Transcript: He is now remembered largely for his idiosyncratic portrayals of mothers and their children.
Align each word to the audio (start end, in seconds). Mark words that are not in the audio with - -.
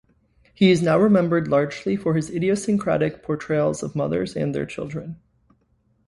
He 0.55 0.71
is 0.71 0.81
now 0.81 0.97
remembered 0.97 1.47
largely 1.47 1.95
for 1.95 2.15
his 2.15 2.31
idiosyncratic 2.31 3.21
portrayals 3.21 3.83
of 3.83 3.95
mothers 3.95 4.35
and 4.35 4.55
their 4.55 4.65
children. 4.65 5.17